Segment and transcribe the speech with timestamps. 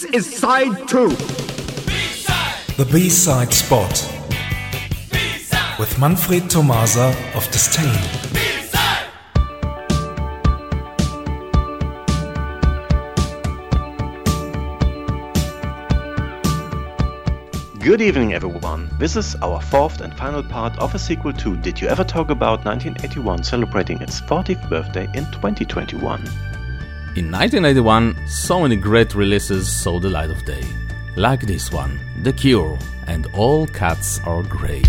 [0.00, 1.10] This is side two.
[2.78, 3.92] The B-side spot
[5.78, 7.84] with Manfred Tomasa of Disdain.
[17.78, 18.88] Good evening, everyone.
[18.98, 22.30] This is our fourth and final part of a sequel to Did You Ever Talk
[22.30, 26.26] About 1981 celebrating its 40th birthday in 2021.
[27.16, 30.62] In 1981, so many great releases saw the light of day.
[31.16, 34.84] Like this one, The Cure, and All Cats Are Grey.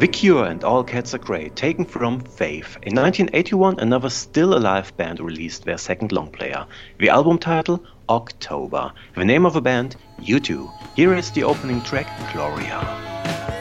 [0.00, 2.78] The Cure and All Cats Are Grey, taken from Faith.
[2.84, 6.64] In 1981, another still alive band released their second long player.
[6.98, 8.94] The album title, October.
[9.14, 10.72] The name of the band, U2.
[10.96, 13.59] Here is the opening track, Gloria.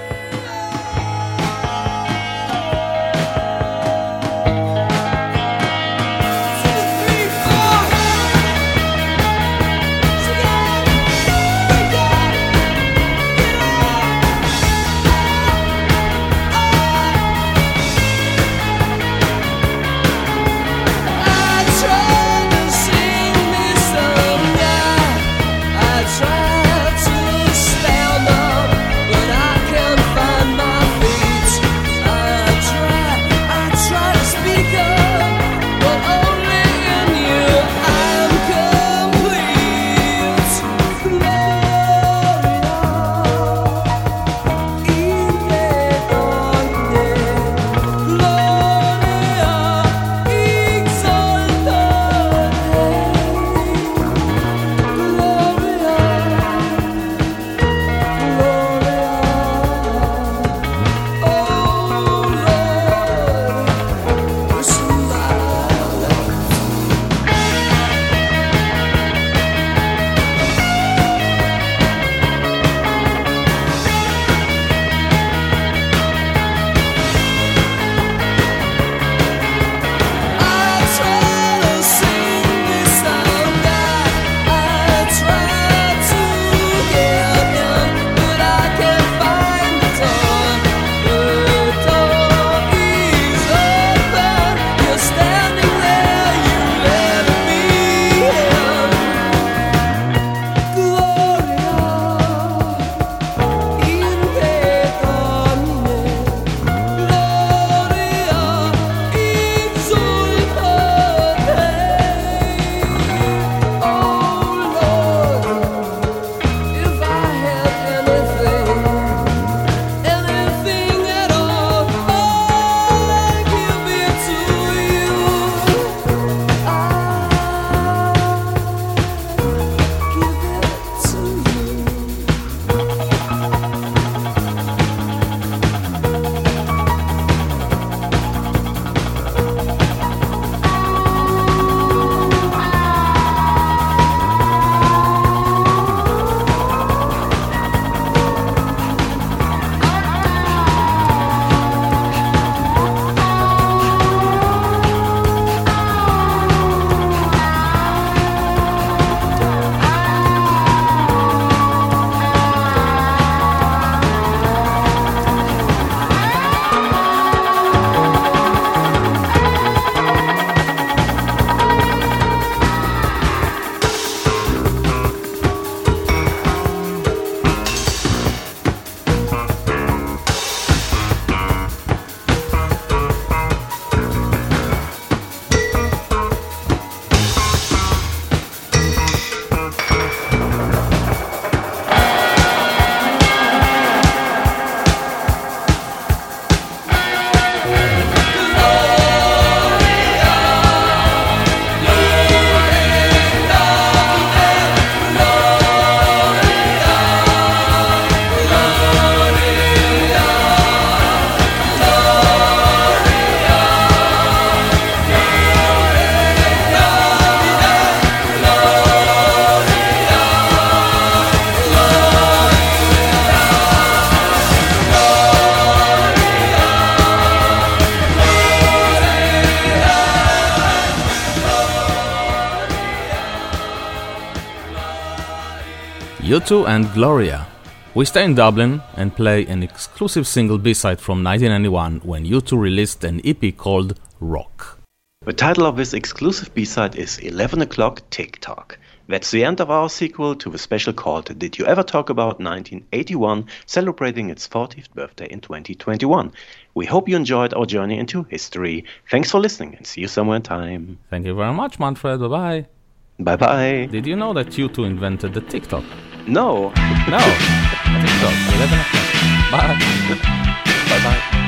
[236.30, 237.48] U2 and Gloria.
[237.95, 243.04] We stay in Dublin and play an exclusive single B-side from 1991 when U2 released
[243.04, 244.78] an EP called Rock.
[245.26, 248.78] The title of this exclusive B-side is 11 o'clock Tick Tock.
[249.07, 252.40] That's the end of our sequel to the special called Did You Ever Talk About
[252.40, 256.31] 1981, celebrating its 40th birthday in 2021.
[256.76, 258.86] We hope you enjoyed our journey into history.
[259.09, 261.00] Thanks for listening and see you somewhere in time.
[261.09, 262.19] Thank you very much, Manfred.
[262.19, 262.79] Bye bye.
[263.19, 263.88] Bye bye.
[263.92, 265.83] Did you know that U2 invented the TikTok?
[266.26, 266.69] No.
[267.09, 267.19] No.
[268.02, 269.09] TikTok, 11 o'clock.
[269.52, 271.35] Bye.